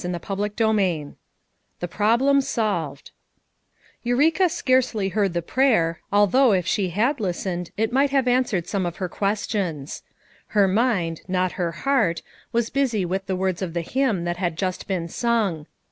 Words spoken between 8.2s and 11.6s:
answered some of her questions. Her mind— not